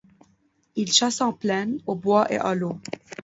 [0.77, 2.79] Il chasse en plaine, au bois et à l’eau.